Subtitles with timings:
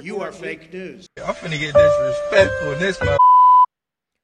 [0.00, 1.08] You are fake news.
[1.18, 3.18] I'm finna get disrespectful in this mother.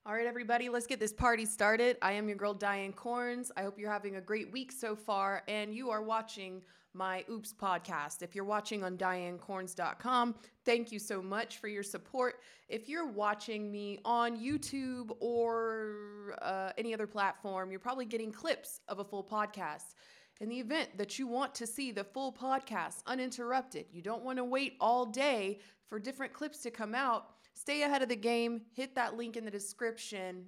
[0.07, 1.99] All right, everybody, let's get this party started.
[2.01, 3.51] I am your girl, Diane Corns.
[3.57, 6.63] I hope you're having a great week so far, and you are watching
[6.95, 8.23] my Oops podcast.
[8.23, 12.37] If you're watching on dianecorns.com, thank you so much for your support.
[12.69, 18.81] If you're watching me on YouTube or uh, any other platform, you're probably getting clips
[18.89, 19.95] of a full podcast.
[20.41, 24.39] In the event that you want to see the full podcast uninterrupted, you don't want
[24.39, 28.63] to wait all day for different clips to come out, stay ahead of the game,
[28.73, 30.47] hit that link in the description,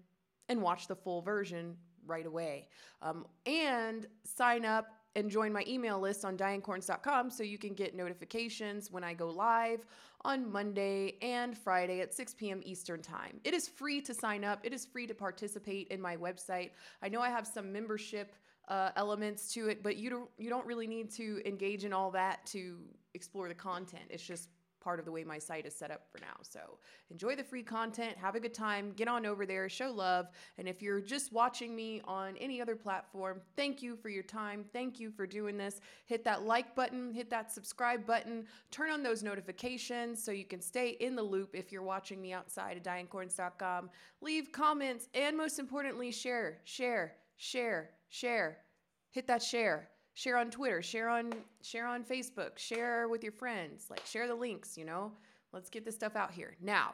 [0.48, 1.76] and watch the full version
[2.06, 2.68] right away.
[3.02, 7.96] Um, and sign up and join my email list on dianecorns.com so you can get
[7.96, 9.84] notifications when I go live
[10.22, 12.60] on Monday and Friday at 6 p.m.
[12.64, 13.40] Eastern Time.
[13.42, 16.70] It is free to sign up, it is free to participate in my website.
[17.02, 18.34] I know I have some membership
[18.70, 22.10] uh, elements to it, but you don't you don't really need to engage in all
[22.12, 22.78] that to
[23.14, 24.04] explore the content.
[24.08, 24.48] It's just
[24.80, 26.36] part of the way my site is set up for now.
[26.40, 26.78] So
[27.10, 30.28] enjoy the free content, have a good time, get on over there, show love.
[30.56, 34.64] And if you're just watching me on any other platform, thank you for your time.
[34.72, 35.80] Thank you for doing this.
[36.06, 40.60] Hit that like button, hit that subscribe button, turn on those notifications so you can
[40.60, 43.90] stay in the loop if you're watching me outside of dianecorns.com.
[44.22, 48.58] Leave comments and most importantly, share, share, share, share.
[49.10, 53.86] Hit that share share on Twitter, share on share on Facebook, share with your friends,
[53.90, 55.12] like share the links, you know.
[55.52, 56.56] Let's get this stuff out here.
[56.60, 56.92] Now,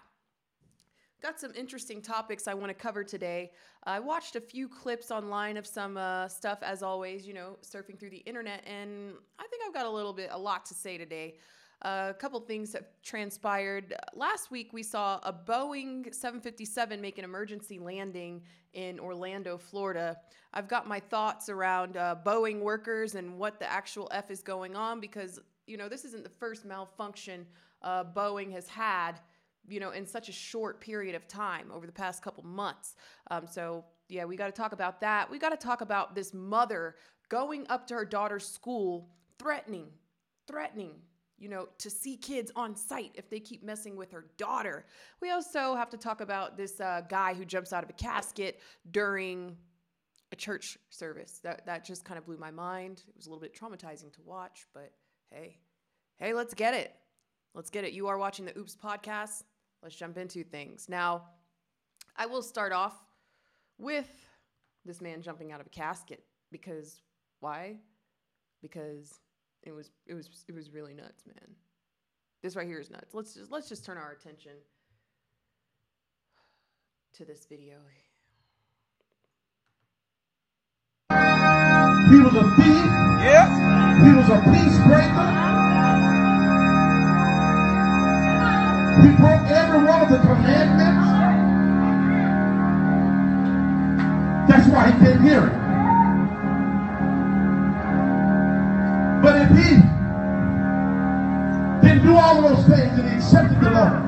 [1.23, 3.51] got some interesting topics I want to cover today.
[3.85, 7.99] I watched a few clips online of some uh, stuff, as always, you know, surfing
[7.99, 10.97] through the internet, and I think I've got a little bit, a lot to say
[10.97, 11.37] today.
[11.83, 13.95] A couple things have transpired.
[14.15, 20.17] Last week, we saw a Boeing 757 make an emergency landing in Orlando, Florida.
[20.55, 24.75] I've got my thoughts around uh, Boeing workers and what the actual F is going
[24.75, 27.47] on because, you know, this isn't the first malfunction
[27.83, 29.21] uh, Boeing has had,
[29.69, 32.97] you know, in such a short period of time over the past couple months.
[33.31, 35.31] Um, so, yeah, we got to talk about that.
[35.31, 36.97] We got to talk about this mother
[37.29, 39.89] going up to her daughter's school, threatening,
[40.47, 40.95] threatening
[41.39, 44.87] you know, to see kids on site if they keep messing with her daughter.
[45.21, 48.61] We also have to talk about this uh, guy who jumps out of a casket
[48.91, 49.57] during
[50.33, 51.41] a church service.
[51.43, 53.03] That that just kind of blew my mind.
[53.09, 54.93] It was a little bit traumatizing to watch, but
[55.31, 55.59] hey,
[56.19, 56.93] hey, let's get it.
[57.55, 57.93] Let's get it.
[57.93, 59.45] You are watching the Oops podcast.
[59.83, 60.89] Let's jump into things.
[60.89, 61.25] Now,
[62.17, 62.95] I will start off
[63.79, 64.09] with
[64.85, 67.03] this man jumping out of a casket because
[67.41, 67.77] why?
[68.63, 69.21] Because
[69.67, 71.57] it was it was it was really nuts, man.
[72.43, 73.13] This right here is nuts.
[73.13, 74.53] Let's just let's just turn our attention
[77.15, 77.75] to this video.
[81.11, 82.87] He was a thief.
[83.27, 84.05] Yeah.
[84.05, 85.29] He was a peace breaker.
[89.03, 91.09] He broke every one of the commandments.
[94.49, 95.66] That's why he couldn't hear
[99.51, 99.77] he
[101.87, 104.03] didn't do all those things and he accepted the Lord,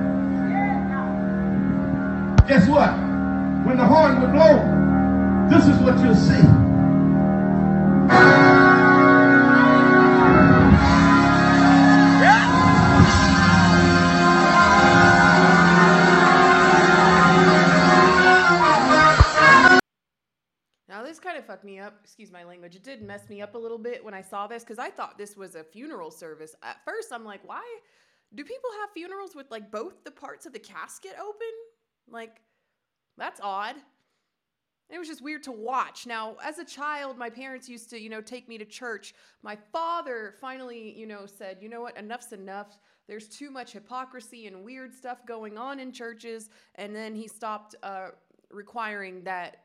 [2.49, 2.93] guess what?
[3.67, 4.59] When the horn would blow,
[5.51, 6.68] this is what you'll see.
[21.39, 21.95] Of fucked me up.
[22.03, 22.77] Excuse my language.
[22.77, 25.17] It did mess me up a little bit when I saw this because I thought
[25.17, 26.55] this was a funeral service.
[26.63, 27.63] At first, I'm like, why
[28.35, 31.49] do people have funerals with like both the parts of the casket open?
[32.11, 32.41] Like,
[33.17, 33.77] that's odd.
[34.91, 36.07] It was just weird to watch.
[36.07, 39.15] Now, as a child, my parents used to, you know, take me to church.
[39.43, 42.79] My father finally, you know, said, you know what, enough's enough.
[43.07, 46.49] There's too much hypocrisy and weird stuff going on in churches.
[46.77, 48.09] And then he stopped uh,
[48.51, 49.65] requiring that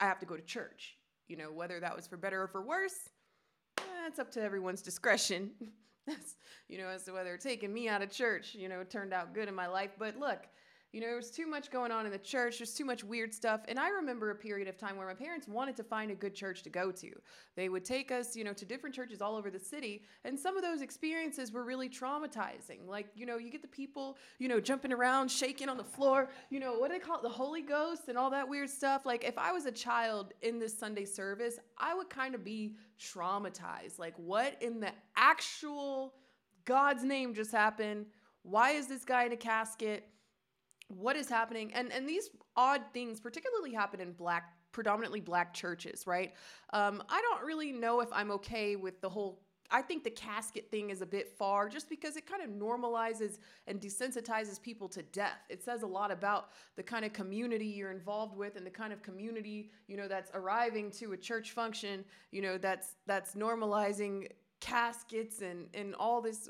[0.00, 0.96] I have to go to church.
[1.28, 3.08] You know, whether that was for better or for worse,
[3.78, 3.82] eh,
[4.20, 5.50] up to everyone's discretion.
[6.06, 6.36] That's,
[6.68, 9.48] you know, as to whether taking me out of church, you know, turned out good
[9.48, 9.90] in my life.
[9.98, 10.40] But look,
[10.92, 12.58] you know, there was too much going on in the church.
[12.58, 13.60] There's too much weird stuff.
[13.68, 16.34] And I remember a period of time where my parents wanted to find a good
[16.34, 17.12] church to go to.
[17.54, 20.02] They would take us, you know, to different churches all over the city.
[20.24, 22.88] And some of those experiences were really traumatizing.
[22.88, 26.28] Like, you know, you get the people, you know, jumping around, shaking on the floor,
[26.50, 27.22] you know, what do they call it?
[27.22, 29.06] The Holy Ghost and all that weird stuff.
[29.06, 32.74] Like, if I was a child in this Sunday service, I would kind of be
[32.98, 33.98] traumatized.
[33.98, 36.14] Like, what in the actual
[36.64, 38.06] God's name just happened?
[38.42, 40.08] Why is this guy in a casket?
[40.90, 46.06] What is happening and and these odd things particularly happen in black predominantly black churches
[46.06, 46.34] right
[46.72, 49.40] um, i don't really know if i'm okay with the whole
[49.72, 53.38] I think the casket thing is a bit far just because it kind of normalizes
[53.66, 55.38] and desensitizes people to death.
[55.48, 58.92] It says a lot about the kind of community you're involved with and the kind
[58.92, 64.28] of community, you know, that's arriving to a church function, you know, that's that's normalizing
[64.60, 66.48] caskets and and all this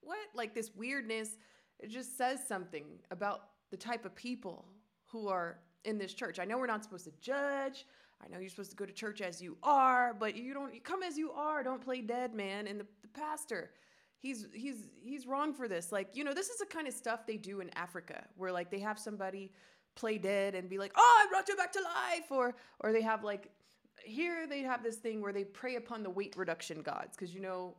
[0.00, 1.36] what like this weirdness.
[1.84, 4.64] It just says something about the type of people
[5.04, 6.38] who are in this church.
[6.38, 7.84] I know we're not supposed to judge.
[8.24, 10.80] I know you're supposed to go to church as you are, but you don't you
[10.80, 11.62] come as you are.
[11.62, 12.66] Don't play dead, man.
[12.66, 13.72] And the, the pastor,
[14.18, 15.92] he's he's he's wrong for this.
[15.92, 18.70] Like, you know, this is the kind of stuff they do in Africa where like
[18.70, 19.52] they have somebody
[19.94, 23.02] play dead and be like, "Oh, I brought you back to life," or or they
[23.02, 23.50] have like
[24.02, 27.40] here they have this thing where they prey upon the weight reduction gods because you
[27.40, 27.74] know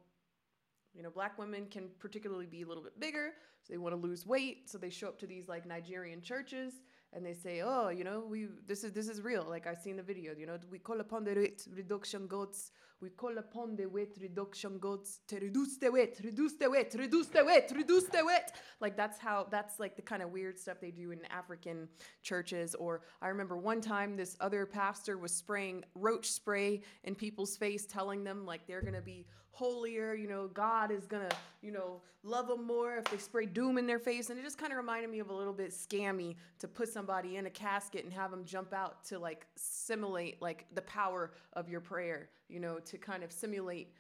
[0.96, 3.32] you know black women can particularly be a little bit bigger
[3.62, 6.74] so they want to lose weight so they show up to these like nigerian churches
[7.16, 9.96] and they say, "Oh, you know, we this is this is real." Like I've seen
[9.96, 10.34] the video.
[10.38, 12.72] You know, we call upon the weight reduction gods.
[13.02, 17.28] We call upon the weight reduction gods to reduce the weight, reduce the weight, reduce
[17.28, 18.52] the weight, reduce the weight.
[18.82, 21.88] Like that's how that's like the kind of weird stuff they do in African
[22.22, 22.76] churches.
[22.76, 27.86] Or I remember one time this other pastor was spraying roach spray in people's face,
[27.86, 30.14] telling them like they're gonna be holier.
[30.14, 31.30] You know, God is gonna
[31.62, 34.30] you know love them more if they spray doom in their face.
[34.30, 37.38] And it just kind of reminded me of a little bit scammy to put somebody
[37.38, 41.70] in a casket and have them jump out to like simulate like the power of
[41.70, 43.94] your prayer, you know, to kind of simulate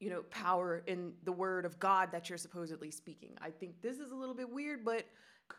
[0.00, 3.30] you know, power in the word of God that you're supposedly speaking.
[3.40, 5.04] I think this is a little bit weird, but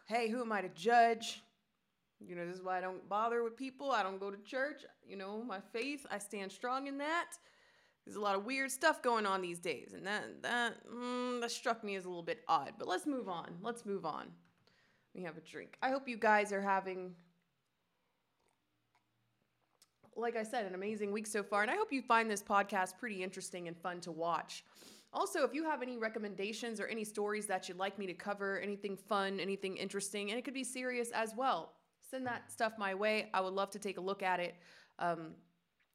[0.07, 1.41] hey, who am I to judge?
[2.25, 3.91] You know, this is why I don't bother with people.
[3.91, 4.83] I don't go to church.
[5.05, 7.31] You know, my faith, I stand strong in that.
[8.09, 11.51] There's a lot of weird stuff going on these days, and that that mm, that
[11.51, 12.73] struck me as a little bit odd.
[12.77, 13.49] But let's move on.
[13.61, 14.31] Let's move on
[15.15, 15.77] me have a drink.
[15.81, 17.13] I hope you guys are having,
[20.15, 21.61] like I said, an amazing week so far.
[21.61, 24.63] And I hope you find this podcast pretty interesting and fun to watch.
[25.11, 28.59] Also, if you have any recommendations or any stories that you'd like me to cover,
[28.59, 31.73] anything fun, anything interesting, and it could be serious as well,
[32.09, 33.29] send that stuff my way.
[33.33, 34.55] I would love to take a look at it.
[34.99, 35.31] Um,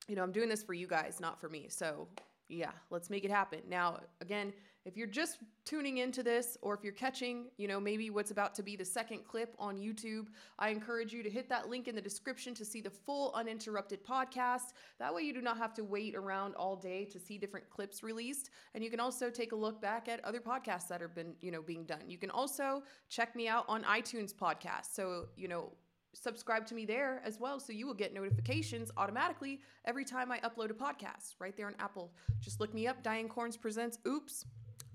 [0.08, 1.66] you know, I'm doing this for you guys, not for me.
[1.68, 2.08] So,
[2.48, 3.60] yeah, let's make it happen.
[3.68, 4.52] Now, again,
[4.84, 8.54] if you're just tuning into this or if you're catching, you know, maybe what's about
[8.56, 10.26] to be the second clip on YouTube,
[10.58, 14.04] I encourage you to hit that link in the description to see the full uninterrupted
[14.04, 14.74] podcast.
[14.98, 18.02] That way you do not have to wait around all day to see different clips
[18.02, 18.50] released.
[18.74, 21.50] And you can also take a look back at other podcasts that have been, you
[21.50, 22.02] know, being done.
[22.06, 24.92] You can also check me out on iTunes podcast.
[24.92, 25.72] So, you know,
[26.14, 30.38] subscribe to me there as well so you will get notifications automatically every time I
[30.40, 32.12] upload a podcast right there on Apple.
[32.40, 34.44] Just look me up, Diane Corns Presents Oops.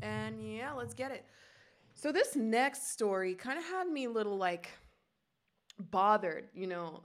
[0.02, 1.26] And yeah, let's get it.
[1.94, 4.70] So this next story kind of had me a little like
[5.78, 7.04] bothered, you know,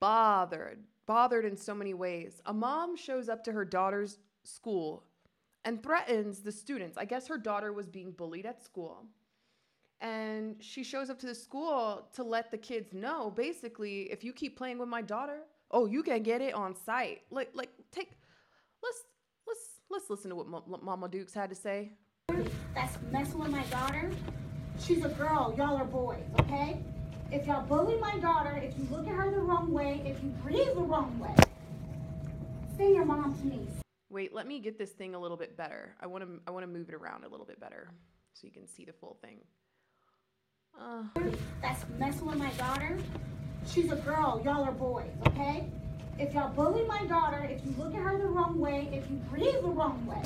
[0.00, 2.40] bothered, bothered in so many ways.
[2.46, 5.04] A mom shows up to her daughter's school
[5.64, 6.96] and threatens the students.
[6.96, 9.04] I guess her daughter was being bullied at school.
[10.00, 14.32] And she shows up to the school to let the kids know basically, if you
[14.32, 17.22] keep playing with my daughter, oh, you can get it on sight.
[17.30, 18.12] Like, like, take,
[18.82, 19.04] let's
[19.46, 19.60] let's
[19.90, 21.92] let's listen to what M- Mama Dukes had to say.
[22.74, 24.10] That's messing with my daughter.
[24.78, 25.54] She's a girl.
[25.58, 26.82] Y'all are boys, okay?
[27.30, 30.30] If y'all bully my daughter, if you look at her the wrong way, if you
[30.42, 31.34] breathe the wrong way,
[32.76, 33.68] send your mom to me.
[34.08, 35.94] Wait, let me get this thing a little bit better.
[36.00, 37.90] I want to I want to move it around a little bit better
[38.32, 39.38] so you can see the full thing.
[40.78, 41.02] Uh.
[41.62, 42.98] That's messing with my daughter.
[43.66, 44.40] She's a girl.
[44.44, 45.66] Y'all are boys, okay?
[46.18, 49.16] If y'all bully my daughter, if you look at her the wrong way, if you
[49.30, 50.22] breathe the wrong way,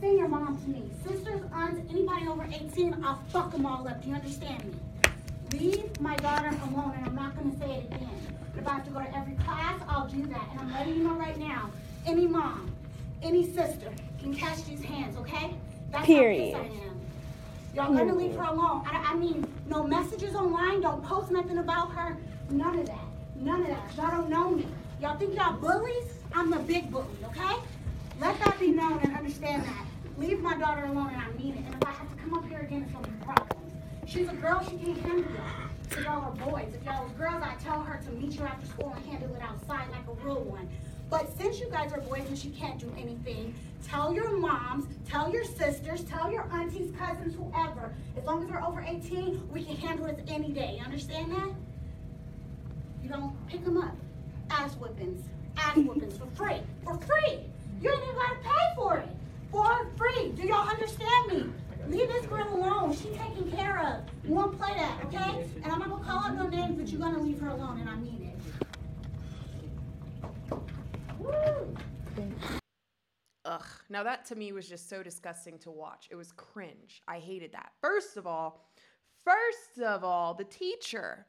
[0.00, 0.90] send your mom to me.
[1.06, 4.02] Sisters, aunts, anybody over 18, I'll fuck them all up.
[4.02, 4.74] Do you understand me?
[5.58, 8.20] Leave my daughter alone, and I'm not going to say it again.
[8.54, 10.48] But if I have to go to every class, I'll do that.
[10.52, 11.70] And I'm letting you know right now,
[12.06, 12.72] any mom,
[13.22, 15.54] any sister can catch these hands, okay?
[15.90, 16.54] That's Period.
[16.54, 17.00] how pissed I am.
[17.76, 18.82] Y'all gonna leave her alone.
[18.86, 22.16] I, I mean, no messages online, don't post nothing about her,
[22.48, 23.04] none of that.
[23.34, 23.94] None of that.
[23.98, 24.66] Y'all don't know me.
[24.98, 26.14] Y'all think y'all bullies?
[26.34, 27.56] I'm the big bully, okay?
[28.18, 29.84] Let that be known and understand that.
[30.16, 31.66] Leave my daughter alone and I mean it.
[31.66, 33.72] And if I have to come up here again, it's gonna be problems.
[34.06, 35.68] She's a girl, she can't handle y'all.
[35.90, 38.66] If y'all are boys, if y'all are girls, I tell her to meet you after
[38.68, 40.66] school and handle it outside like a real one.
[41.08, 43.54] But since you guys are boys and she can't do anything,
[43.86, 47.94] tell your moms, tell your sisters, tell your aunties, cousins, whoever.
[48.16, 50.76] As long as we're over 18, we can handle it any day.
[50.78, 51.50] You understand that?
[53.02, 53.94] You don't pick them up.
[54.50, 55.22] Ass whippings.
[55.56, 56.60] Ass whippings for free.
[56.84, 57.38] For free.
[57.80, 59.08] You ain't even gotta pay for it.
[59.52, 60.32] For free.
[60.32, 61.44] Do y'all understand me?
[61.88, 62.92] Leave this girl alone.
[62.92, 64.02] She's taken care of.
[64.24, 65.46] You won't play that, okay?
[65.62, 67.88] And I'm not gonna call out no names, but you're gonna leave her alone, and
[67.88, 68.15] I mean
[73.58, 73.64] Woo!
[73.88, 76.08] now that to me was just so disgusting to watch.
[76.10, 77.02] It was cringe.
[77.08, 77.72] I hated that.
[77.80, 78.68] First of all,
[79.24, 81.26] first of all, the teacher,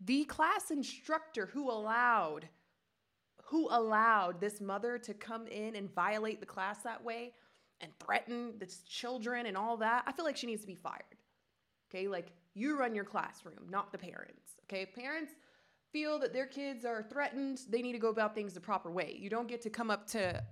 [0.00, 2.48] the class instructor who allowed
[3.44, 7.32] who allowed this mother to come in and violate the class that way
[7.80, 10.02] and threaten the children and all that.
[10.06, 11.02] I feel like she needs to be fired.
[11.88, 12.08] Okay?
[12.08, 14.54] Like you run your classroom, not the parents.
[14.64, 14.86] Okay?
[14.86, 15.32] Parents
[15.96, 19.16] feel that their kids are threatened, they need to go about things the proper way.
[19.18, 20.42] You don't get to come up to,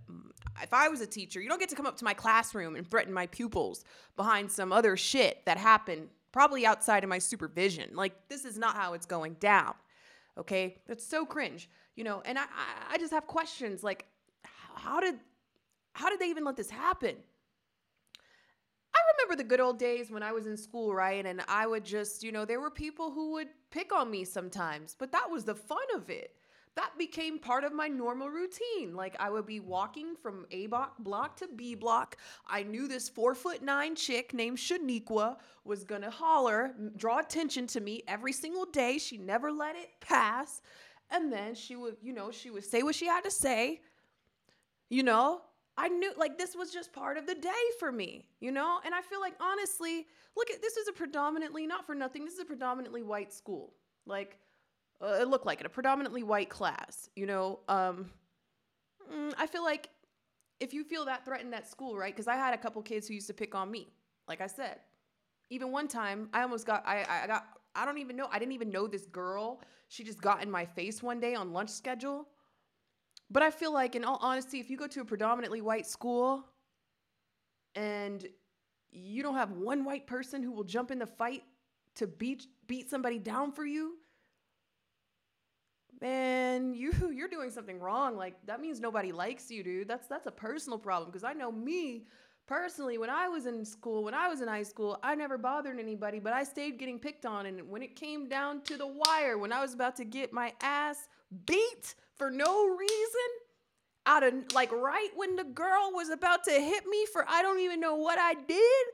[0.63, 2.91] if I was a teacher, you don't get to come up to my classroom and
[2.91, 3.85] threaten my pupils
[4.17, 7.91] behind some other shit that happened probably outside of my supervision.
[7.93, 9.75] Like, this is not how it's going down.
[10.39, 10.79] Okay?
[10.87, 14.07] That's so cringe, you know, and I, I, I just have questions like,
[14.75, 15.17] how did,
[15.93, 17.17] how did they even let this happen?
[19.13, 21.25] Remember the good old days when I was in school, right?
[21.25, 24.97] And I would just, you know, there were people who would pick on me sometimes,
[24.99, 26.37] but that was the fun of it.
[26.77, 28.97] That became part of my normal routine.
[28.97, 32.17] Like I would be walking from A block, block to B block.
[32.49, 37.81] I knew this four foot nine chick named Shaniqua was gonna holler, draw attention to
[37.81, 38.99] me every single day.
[38.99, 40.63] She never let it pass.
[41.11, 43.81] And then she would, you know, she would say what she had to say,
[44.89, 45.43] you know,
[45.77, 48.79] I knew like this was just part of the day for me, you know?
[48.85, 52.35] And I feel like honestly, look at this is a predominantly not for nothing, this
[52.35, 53.73] is a predominantly white school.
[54.07, 54.39] Like
[55.03, 57.61] uh, it looked like it, a predominantly white class, you know?
[57.69, 58.11] Um
[59.13, 59.89] mm, I feel like
[60.61, 62.15] if you feel that threatened at school, right?
[62.15, 63.93] Cuz I had a couple kids who used to pick on me.
[64.29, 64.81] Like I said,
[65.51, 68.53] even one time I almost got I I got I don't even know, I didn't
[68.53, 69.61] even know this girl.
[69.89, 72.29] She just got in my face one day on lunch schedule
[73.31, 76.45] but I feel like, in all honesty, if you go to a predominantly white school
[77.75, 78.27] and
[78.91, 81.43] you don't have one white person who will jump in the fight
[81.97, 83.95] to beat beat somebody down for you,
[86.01, 88.17] man, you you're doing something wrong.
[88.17, 89.89] Like that means nobody likes you, dude.
[89.89, 92.07] That's that's a personal problem because I know me
[92.47, 95.79] personally when I was in school, when I was in high school, I never bothered
[95.79, 99.39] anybody, but I stayed getting picked on and when it came down to the wire,
[99.39, 101.09] when I was about to get my ass
[101.47, 103.31] beat for no reason
[104.07, 107.61] out of like right when the girl was about to hit me for I don't
[107.61, 108.87] even know what I did,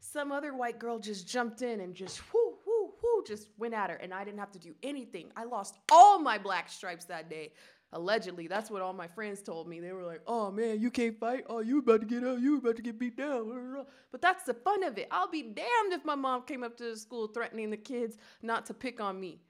[0.00, 3.90] some other white girl just jumped in and just whoo whoo whoo just went at
[3.90, 5.30] her and I didn't have to do anything.
[5.36, 7.52] I lost all my black stripes that day.
[7.92, 9.80] Allegedly, that's what all my friends told me.
[9.80, 11.46] They were like, "Oh man, you can't fight.
[11.48, 12.38] Oh, you about to get out.
[12.38, 15.08] You about to get beat down." But that's the fun of it.
[15.10, 18.66] I'll be damned if my mom came up to the school threatening the kids not
[18.66, 19.40] to pick on me.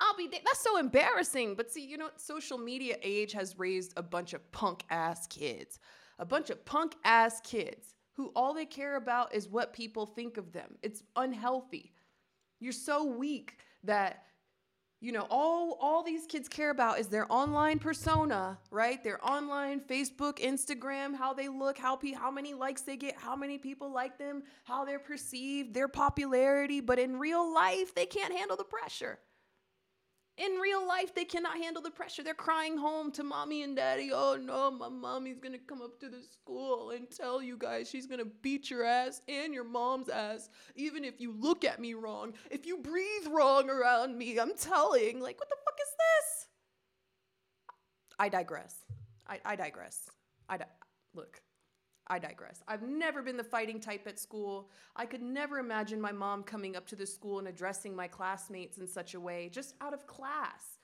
[0.00, 1.54] I'll be that's so embarrassing.
[1.54, 5.78] But see, you know, social media age has raised a bunch of punk ass kids.
[6.18, 10.36] A bunch of punk ass kids who all they care about is what people think
[10.36, 10.76] of them.
[10.82, 11.92] It's unhealthy.
[12.58, 14.24] You're so weak that
[15.00, 19.80] you know all all these kids care about is their online persona right their online
[19.80, 23.92] facebook instagram how they look how pe- how many likes they get how many people
[23.92, 28.64] like them how they're perceived their popularity but in real life they can't handle the
[28.64, 29.20] pressure
[30.38, 32.22] in real life, they cannot handle the pressure.
[32.22, 34.10] They're crying home to mommy and daddy.
[34.12, 38.06] Oh no, my mommy's gonna come up to the school and tell you guys she's
[38.06, 42.34] gonna beat your ass and your mom's ass, even if you look at me wrong.
[42.50, 45.20] If you breathe wrong around me, I'm telling.
[45.20, 46.48] Like, what the fuck is this?
[48.18, 48.76] I digress.
[49.26, 50.08] I, I digress.
[50.48, 50.64] I di-
[51.14, 51.40] look.
[52.10, 52.62] I digress.
[52.66, 54.70] I've never been the fighting type at school.
[54.96, 58.78] I could never imagine my mom coming up to the school and addressing my classmates
[58.78, 60.78] in such a way, just out of class.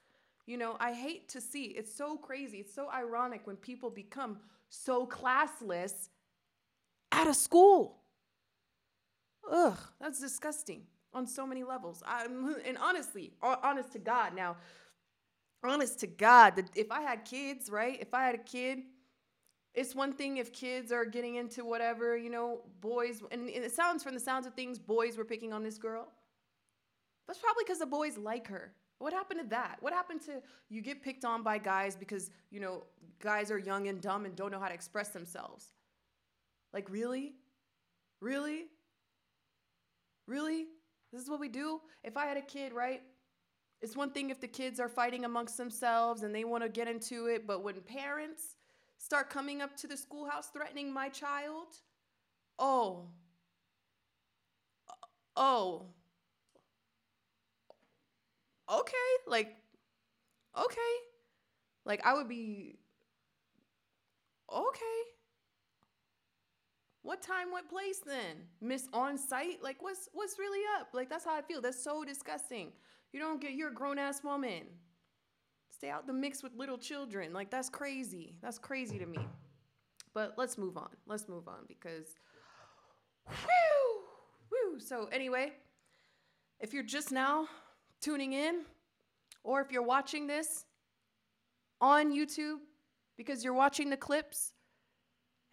[0.46, 2.58] You know, I hate to see it's so crazy.
[2.58, 4.38] It's so ironic when people become
[4.68, 6.08] so classless
[7.10, 8.02] at a school.
[9.50, 10.82] Ugh, that's disgusting
[11.14, 12.02] on so many levels.
[12.06, 14.56] I'm, and honestly, honest to God, now,
[15.62, 17.98] honest to God, if I had kids, right?
[18.00, 18.80] If I had a kid,
[19.74, 24.02] it's one thing if kids are getting into whatever, you know, boys, and it sounds
[24.04, 26.08] from the sounds of things, boys were picking on this girl.
[27.26, 28.72] That's probably because the boys like her.
[28.98, 29.78] What happened to that?
[29.80, 32.84] What happened to you get picked on by guys because, you know,
[33.20, 35.72] guys are young and dumb and don't know how to express themselves?
[36.72, 37.34] Like, really?
[38.20, 38.66] Really?
[40.28, 40.66] Really?
[41.12, 41.80] This is what we do?
[42.04, 43.02] If I had a kid, right?
[43.82, 46.88] It's one thing if the kids are fighting amongst themselves and they want to get
[46.88, 48.56] into it, but when parents,
[49.04, 51.76] start coming up to the schoolhouse threatening my child?
[52.58, 53.08] Oh.
[55.36, 55.88] Oh.
[58.72, 59.10] Okay.
[59.26, 59.56] Like,
[60.58, 60.94] okay.
[61.84, 62.78] Like, I would be.
[64.50, 65.00] Okay.
[67.02, 68.48] What time, what place then?
[68.62, 69.62] Miss on site?
[69.62, 70.88] Like what's what's really up?
[70.94, 71.60] Like that's how I feel.
[71.60, 72.72] That's so disgusting.
[73.12, 74.62] You don't get you're a grown ass woman.
[75.74, 77.32] Stay out the mix with little children.
[77.32, 78.36] Like, that's crazy.
[78.40, 79.18] That's crazy to me.
[80.12, 80.90] But let's move on.
[81.06, 82.14] Let's move on because,
[83.26, 84.00] whew,
[84.50, 84.78] whew.
[84.78, 85.52] So, anyway,
[86.60, 87.48] if you're just now
[88.00, 88.62] tuning in,
[89.42, 90.64] or if you're watching this
[91.80, 92.58] on YouTube
[93.16, 94.52] because you're watching the clips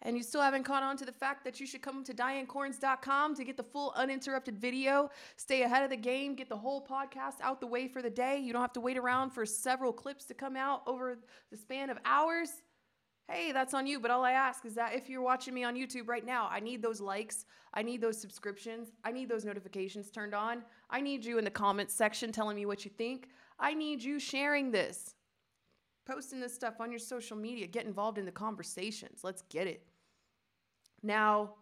[0.02, 3.34] and you still haven't caught on to the fact that you should come to dianecorns.com
[3.36, 7.40] to get the full uninterrupted video, stay ahead of the game, get the whole podcast
[7.40, 8.38] out the way for the day.
[8.38, 11.18] You don't have to wait around for several clips to come out over
[11.50, 12.50] the span of hours.
[13.30, 14.00] Hey, that's on you.
[14.00, 16.58] But all I ask is that if you're watching me on YouTube right now, I
[16.58, 17.46] need those likes.
[17.72, 18.88] I need those subscriptions.
[19.04, 20.62] I need those notifications turned on.
[20.90, 23.28] I need you in the comments section telling me what you think.
[23.58, 25.14] I need you sharing this,
[26.04, 27.68] posting this stuff on your social media.
[27.68, 29.20] Get involved in the conversations.
[29.22, 29.86] Let's get it.
[31.02, 31.54] Now,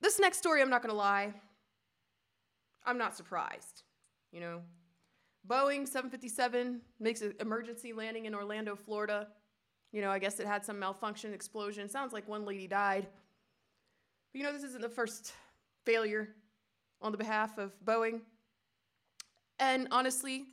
[0.00, 1.34] this next story, I'm not going to lie,
[2.86, 3.82] I'm not surprised.
[4.32, 4.62] You know,
[5.46, 9.28] Boeing 757 makes an emergency landing in Orlando, Florida.
[9.92, 11.88] You know, I guess it had some malfunction, explosion.
[11.88, 13.06] Sounds like one lady died.
[14.32, 15.32] But you know, this isn't the first
[15.84, 16.28] failure
[17.00, 18.20] on the behalf of Boeing.
[19.58, 20.44] And honestly,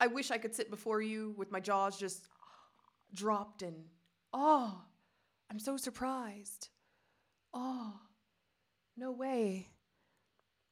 [0.00, 2.26] I wish I could sit before you with my jaws just
[3.14, 3.76] dropped and,
[4.32, 4.80] oh,
[5.52, 6.70] I'm so surprised.
[7.52, 7.92] Oh,
[8.96, 9.68] no way.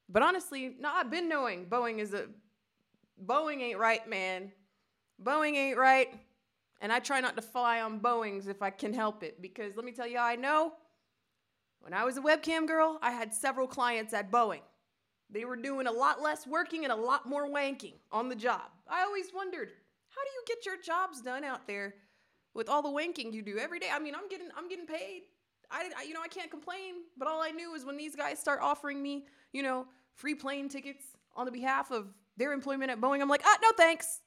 [0.09, 2.29] But honestly, no, I've been knowing Boeing is a
[3.23, 4.53] Boeing ain't right, man.
[5.23, 6.09] Boeing ain't right.
[6.81, 9.85] And I try not to fly on Boeings if I can help it because let
[9.85, 10.73] me tell you, I know
[11.81, 14.63] when I was a webcam girl, I had several clients at Boeing.
[15.29, 18.71] They were doing a lot less working and a lot more wanking on the job.
[18.89, 19.73] I always wondered,
[20.09, 21.97] how do you get your jobs done out there
[22.54, 23.88] with all the wanking you do every day?
[23.92, 25.23] I mean, I'm getting I'm getting paid.
[25.71, 28.38] I, I you know, I can't complain, but all I knew is when these guys
[28.38, 31.04] start offering me, you know, free plane tickets
[31.37, 34.21] on the behalf of their employment at Boeing, I'm like, "Ah, no thanks.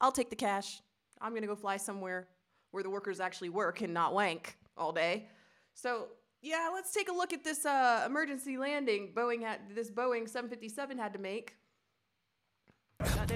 [0.00, 0.80] I'll take the cash.
[1.20, 2.28] I'm to go fly somewhere
[2.70, 5.28] where the workers actually work and not wank all day."
[5.74, 6.08] So,
[6.42, 10.96] yeah, let's take a look at this uh, emergency landing Boeing had this Boeing 757
[10.98, 11.56] had to make.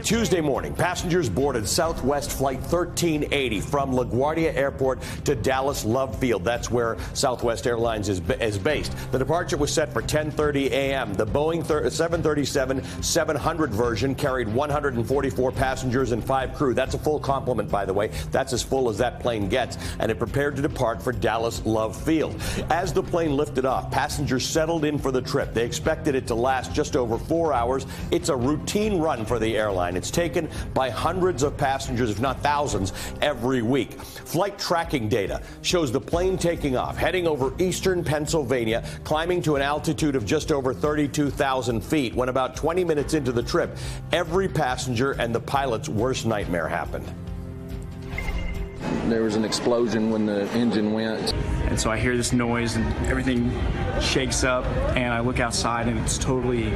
[0.02, 6.42] Tuesday morning, passengers boarded Southwest Flight 1380 from LaGuardia Airport to Dallas Love Field.
[6.42, 8.94] That's where Southwest Airlines is, is based.
[9.12, 11.14] The departure was set for 10:30 a.m.
[11.14, 16.72] The Boeing 737-700 version carried 144 passengers and five crew.
[16.72, 18.10] That's a full complement, by the way.
[18.30, 21.94] That's as full as that plane gets, and it prepared to depart for Dallas Love
[21.94, 22.40] Field.
[22.70, 25.52] As the plane lifted off, passengers settled in for the trip.
[25.52, 27.86] They expected it to last just over four hours.
[28.10, 29.96] It's a routine run for the airline.
[29.96, 34.00] It's taken by hundreds of passengers, if not thousands, every week.
[34.00, 39.62] Flight tracking data shows the plane taking off, heading over eastern Pennsylvania, climbing to an
[39.62, 42.14] altitude of just over 32,000 feet.
[42.14, 43.76] When about 20 minutes into the trip,
[44.12, 47.06] every passenger and the pilot's worst nightmare happened.
[49.08, 51.32] There was an explosion when the engine went.
[51.68, 53.50] And so I hear this noise and everything
[54.00, 54.64] shakes up
[54.96, 56.70] and I look outside and it's totally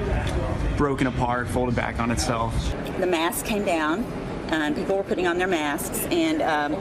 [0.76, 2.52] broken apart, folded back on itself.
[2.98, 4.04] the mask came down
[4.48, 6.76] and people were putting on their masks and um,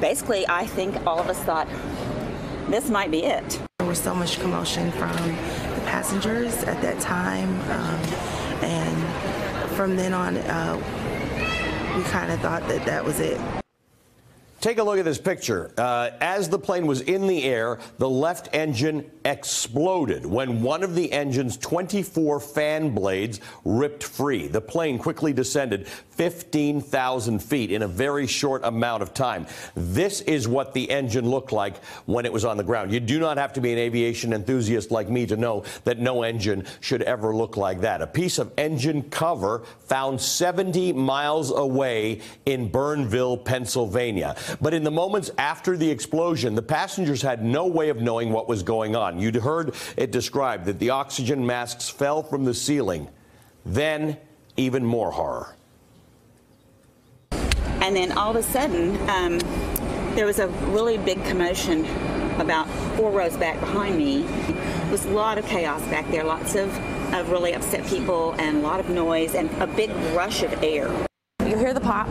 [0.00, 1.68] basically i think all of us thought
[2.68, 7.50] this might be it There was so much commotion from the passengers at that time,
[7.70, 8.00] um,
[8.64, 10.76] and from then on, uh,
[11.96, 13.38] we kind of thought that that was it.
[14.64, 15.70] Take a look at this picture.
[15.76, 20.94] Uh, as the plane was in the air, the left engine exploded when one of
[20.94, 24.46] the engine's 24 fan blades ripped free.
[24.46, 29.46] The plane quickly descended 15,000 feet in a very short amount of time.
[29.74, 32.90] This is what the engine looked like when it was on the ground.
[32.90, 36.22] You do not have to be an aviation enthusiast like me to know that no
[36.22, 38.00] engine should ever look like that.
[38.00, 44.36] A piece of engine cover found 70 miles away in Bernville, Pennsylvania.
[44.60, 48.48] But in the moments after the explosion, the passengers had no way of knowing what
[48.48, 49.18] was going on.
[49.18, 53.08] You'd heard it described that the oxygen masks fell from the ceiling.
[53.66, 54.18] Then,
[54.56, 55.54] even more horror.
[57.84, 59.38] and then all of a sudden um,
[60.14, 61.84] there was a really big commotion
[62.40, 66.54] about four rows back behind me there was a lot of chaos back there lots
[66.54, 66.74] of,
[67.12, 70.90] of really upset people and a lot of noise and a big rush of air
[71.46, 72.08] You hear the pop,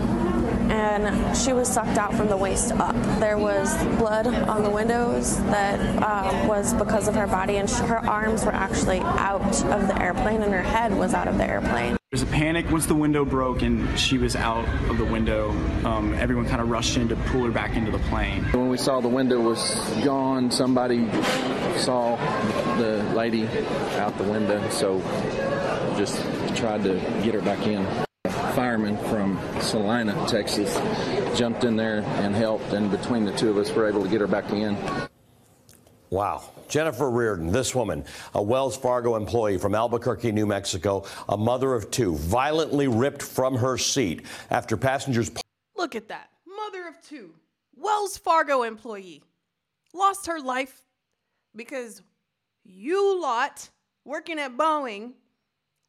[0.72, 2.96] and she was sucked out from the waist up.
[3.20, 7.80] There was blood on the windows that um, was because of her body, and sh-
[7.80, 11.46] her arms were actually out of the airplane, and her head was out of the
[11.46, 11.98] airplane.
[12.14, 15.50] There was a panic once the window broke and she was out of the window.
[15.84, 18.44] Um, everyone kind of rushed in to pull her back into the plane.
[18.52, 19.74] When we saw the window was
[20.04, 21.10] gone, somebody
[21.78, 22.16] saw
[22.78, 23.48] the lady
[23.98, 25.00] out the window, so
[25.98, 26.22] just
[26.56, 27.84] tried to get her back in.
[28.74, 30.74] Fire firemen from Celina, Texas,
[31.38, 34.20] jumped in there and helped, and between the two of us, we're able to get
[34.20, 34.76] her back in.
[36.10, 36.50] Wow.
[36.70, 41.92] Jennifer Riordan, this woman, a Wells Fargo employee from Albuquerque, New Mexico, a mother of
[41.92, 45.30] two, violently ripped from her seat after passengers.
[45.78, 46.32] Look at that.
[46.48, 47.30] Mother of two.
[47.76, 49.22] Wells Fargo employee.
[49.94, 50.82] Lost her life
[51.56, 52.02] because
[52.64, 53.70] you lot
[54.04, 55.12] working at Boeing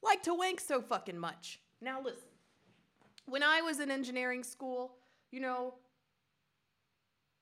[0.02, 1.60] like to wank so fucking much.
[1.80, 2.23] Now listen.
[3.26, 4.96] When I was in engineering school,
[5.30, 5.74] you know,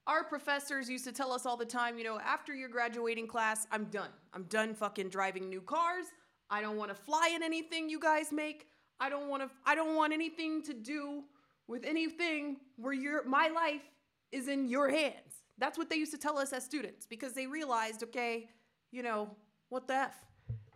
[0.07, 3.67] our professors used to tell us all the time, you know, after your graduating class,
[3.71, 4.11] I'm done.
[4.33, 6.07] I'm done fucking driving new cars.
[6.51, 8.67] I don't want to fly in anything you guys make.
[9.01, 11.23] I don't want to I don't want anything to do
[11.67, 13.83] with anything where your my life
[14.31, 15.43] is in your hands.
[15.59, 18.49] That's what they used to tell us as students because they realized, okay,
[18.91, 19.31] you know,
[19.69, 20.15] what the F?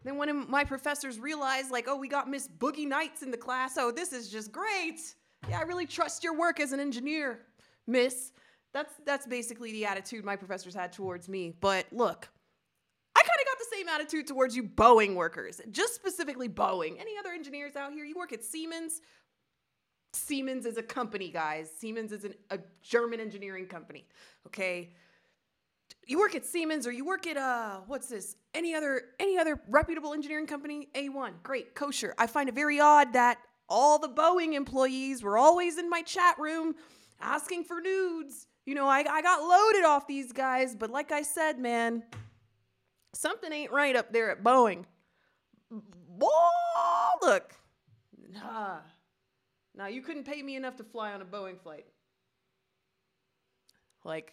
[0.06, 3.76] Then when my professors realized, like, oh, we got Miss Boogie Nights in the class.
[3.76, 5.00] Oh, this is just great.
[5.50, 7.40] Yeah, I really trust your work as an engineer,
[7.88, 8.30] Miss.
[8.72, 11.56] That's that's basically the attitude my professors had towards me.
[11.60, 12.28] But look,
[13.16, 17.00] I kind of got the same attitude towards you Boeing workers, just specifically Boeing.
[17.00, 18.04] Any other engineers out here?
[18.04, 19.00] You work at Siemens.
[20.12, 21.68] Siemens is a company, guys.
[21.80, 24.06] Siemens is an, a German engineering company.
[24.46, 24.92] Okay.
[26.06, 28.36] You work at Siemens or you work at uh what's this?
[28.54, 30.88] Any other any other reputable engineering company?
[30.94, 31.42] A1.
[31.42, 31.74] Great.
[31.74, 32.14] Kosher.
[32.18, 36.38] I find it very odd that all the Boeing employees were always in my chat
[36.38, 36.74] room
[37.20, 41.22] asking for nudes you know, I, I got loaded off these guys, but like I
[41.22, 42.02] said, man,
[43.14, 44.84] something ain't right up there at Boeing.
[45.70, 46.26] Boy,
[47.22, 47.54] look.
[48.34, 48.78] Nah.
[49.76, 51.86] Now, you couldn't pay me enough to fly on a Boeing flight.
[54.04, 54.32] Like,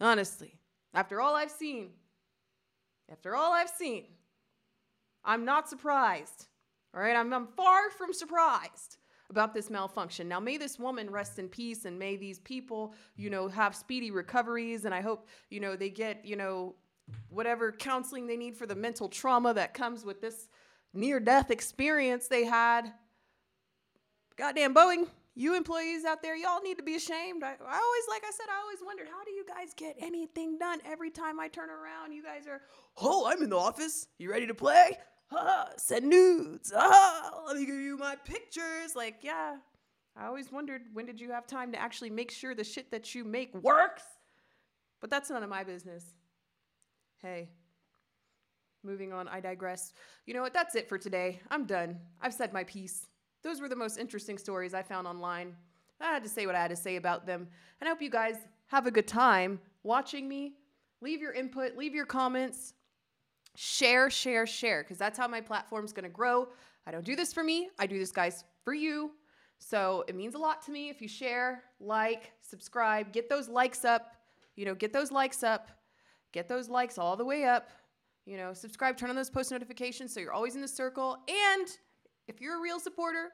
[0.00, 0.54] honestly,
[0.94, 1.90] after all I've seen,
[3.10, 4.04] after all I've seen,
[5.24, 6.46] I'm not surprised.
[6.94, 8.96] All right, I'm, I'm far from surprised
[9.30, 10.28] about this malfunction.
[10.28, 14.10] Now, may this woman rest in peace and may these people, you know, have speedy
[14.10, 14.84] recoveries.
[14.84, 16.74] And I hope, you know, they get, you know,
[17.28, 20.48] whatever counseling they need for the mental trauma that comes with this
[20.92, 22.92] near death experience they had.
[24.36, 25.06] Goddamn Boeing,
[25.40, 27.42] you employees out there, y'all need to be ashamed.
[27.42, 30.58] I, I, always, like I said, I always wondered, how do you guys get anything
[30.58, 30.80] done?
[30.84, 32.60] Every time I turn around, you guys are,
[32.98, 34.08] oh, I'm in the office.
[34.18, 34.96] You ready to play?
[35.32, 36.72] ah, send nudes.
[36.74, 38.94] Ah, let me give you my pictures.
[38.94, 39.56] Like, yeah.
[40.16, 43.14] I always wondered when did you have time to actually make sure the shit that
[43.14, 44.02] you make works?
[45.00, 46.04] But that's none of my business.
[47.22, 47.48] Hey,
[48.82, 49.92] moving on, I digress.
[50.26, 50.52] You know what?
[50.52, 51.40] That's it for today.
[51.50, 51.98] I'm done.
[52.20, 53.06] I've said my piece.
[53.42, 55.54] Those were the most interesting stories I found online.
[56.00, 57.46] I had to say what I had to say about them.
[57.80, 60.54] And I hope you guys have a good time watching me.
[61.02, 62.74] Leave your input, leave your comments
[63.56, 66.48] share, share, share, because that's how my platform's gonna grow.
[66.86, 69.12] I don't do this for me, I do this, guys, for you.
[69.58, 73.84] So it means a lot to me if you share, like, subscribe, get those likes
[73.84, 74.14] up,
[74.56, 75.70] you know, get those likes up,
[76.32, 77.70] get those likes all the way up,
[78.24, 81.18] you know, subscribe, turn on those post notifications so you're always in the circle.
[81.28, 81.68] And
[82.30, 83.32] if you're a real supporter,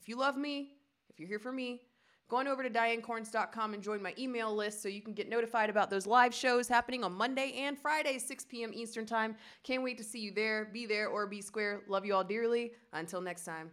[0.00, 0.70] if you love me,
[1.10, 1.82] if you're here for me,
[2.28, 5.68] go on over to dianecorns.com and join my email list so you can get notified
[5.68, 8.70] about those live shows happening on Monday and Friday, 6 p.m.
[8.72, 9.34] Eastern Time.
[9.64, 10.70] Can't wait to see you there.
[10.72, 11.82] Be there or be square.
[11.88, 12.72] Love you all dearly.
[12.92, 13.72] Until next time.